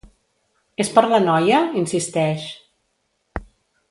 És 0.83 0.89
per 0.95 1.03
la 1.11 1.19
noia? 1.25 1.59
—insisteix. 1.81 2.47